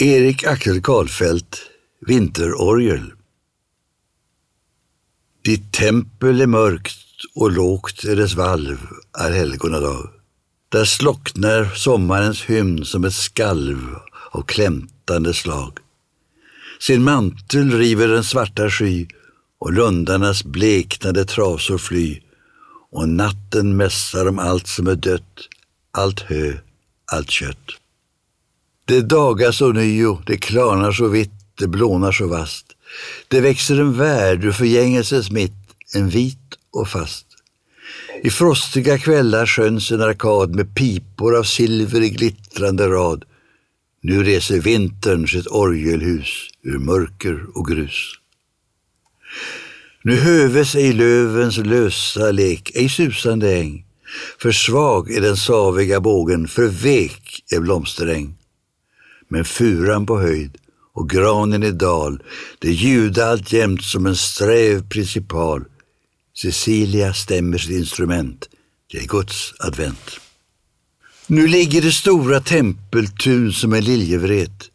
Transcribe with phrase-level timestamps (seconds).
[0.00, 1.60] Erik Axel Karlfeldt,
[2.06, 3.12] Vinterorgel.
[5.44, 6.98] Ditt tempel är mörkt
[7.34, 8.78] och lågt är dess valv,
[9.18, 10.10] är helgonadag.
[10.68, 13.78] Där slocknar sommarens hymn som ett skalv
[14.30, 15.78] av klämtande slag.
[16.80, 19.06] Sin mantel river den svarta sky
[19.58, 22.20] och lundarnas bleknade trasor fly
[22.90, 25.48] och natten mässar om allt som är dött,
[25.90, 26.52] allt hö,
[27.12, 27.78] allt kött.
[28.88, 32.66] Det dagas ånyo, det klarnar så vitt, det blånar så vast.
[33.28, 35.52] Det växer en värld ur förgängelsens mitt,
[35.94, 37.26] en vit och fast.
[38.22, 43.24] I frostiga kvällar sköns en arkad med pipor av silver i glittrande rad.
[44.02, 48.14] Nu reser vintern sitt orgelhus ur mörker och grus.
[50.02, 53.84] Nu höves ej lövens lösa lek, ej susande äng.
[54.38, 58.37] För svag är den saviga bågen, för vek är blomsteräng.
[59.28, 60.58] Men furan på höjd
[60.94, 62.22] och granen i dal,
[62.58, 65.64] det ljuda alltjämt som en sträv principal.
[66.36, 68.48] Cecilia stämmer sitt instrument,
[68.92, 70.20] det är Guds advent.
[71.26, 74.70] Nu ligger det stora tempeltun som en liljevret.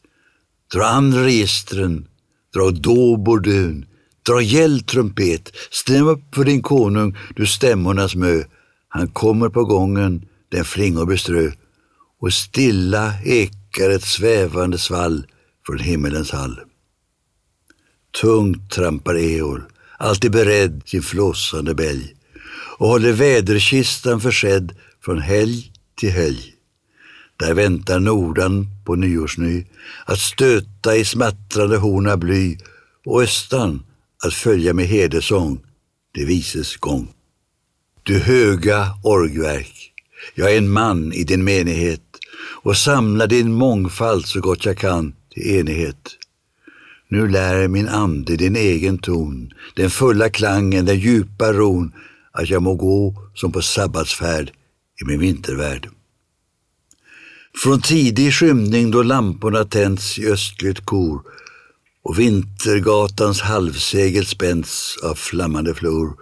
[0.74, 2.08] Dra an registren,
[2.54, 3.86] dra då bordun,
[4.28, 8.44] dra gäll trumpet, stäm upp för din konung, du stämmornas mö.
[8.88, 11.52] Han kommer på gången, den flingor beströ,
[12.22, 13.14] och stilla
[13.74, 15.28] ekar ett svävande svall
[15.66, 16.60] från himmelens hall.
[18.22, 19.62] Tungt trampar Eol,
[19.98, 22.16] alltid beredd sin flåsande bälg
[22.78, 26.54] och håller väderkistan försedd från helg till helg.
[27.38, 29.66] Där väntar Nordan på nyårsny
[30.06, 32.58] att stöta i smattrande horn av bly
[33.06, 33.84] och Östan
[34.26, 35.60] att följa med hedersång
[36.14, 37.08] det vises gång.
[38.04, 39.94] Du höga orgverk,
[40.36, 42.13] jag är en man i din menighet
[42.62, 46.10] och samla din mångfald så gott jag kan till enighet.
[47.08, 51.92] Nu lär min ande din egen ton, den fulla klangen, den djupa ron,
[52.32, 54.52] att jag må gå som på sabbatsfärd
[55.02, 55.90] i min vintervärld.
[57.64, 61.22] Från tidig skymning då lamporna tänds i östligt kor
[62.04, 66.16] och Vintergatans halvsegel spänns av flammande flor.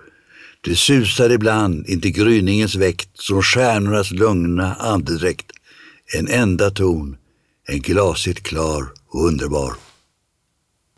[0.61, 5.51] Det susar ibland intill gryningens väkt som stjärnornas lugna andedräkt.
[6.13, 7.17] En enda ton,
[7.67, 9.73] en glasigt klar och underbar.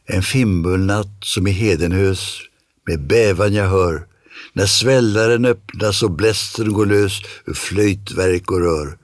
[0.06, 2.40] En fimbulnatt som i Hedenhös
[2.88, 4.08] med bävan jag hör
[4.54, 8.98] när svällaren öppnas och blästen går lös ur flöjtverk och rör.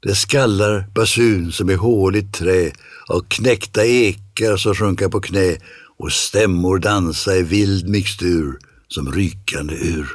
[0.00, 2.72] Det skallar basun som i håligt trä
[3.06, 5.56] av knäckta ekar som sjunka på knä
[5.96, 8.58] och stämmor dansa i vild mixtur
[8.88, 10.08] som rykande ur.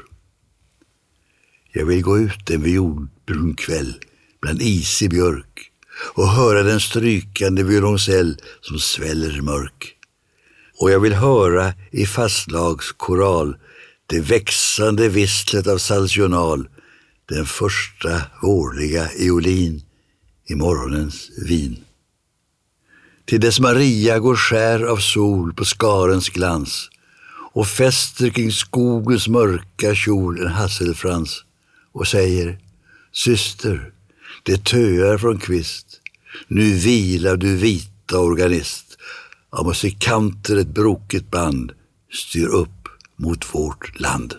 [1.73, 3.95] Jag vill gå ut en violbrun kväll
[4.43, 5.71] bland isig björk
[6.13, 9.95] och höra den strykande violoncell som sväller mörk.
[10.79, 13.57] Och jag vill höra i fastlagskoral
[14.05, 16.69] det växande visslet av salsional,
[17.29, 19.81] den första vårliga eolin
[20.47, 21.83] i morgonens vin.
[23.25, 26.89] Till dess Maria går skär av sol på skarens glans
[27.53, 31.43] och fäster kring skogens mörka kjol en hasselfrans
[31.93, 32.59] och säger
[33.11, 33.93] Syster,
[34.43, 36.01] det töar från kvist.
[36.47, 38.97] Nu vilar du vita organist.
[39.49, 41.71] Av musikanter ett brokigt band
[42.11, 44.35] styr upp mot vårt land.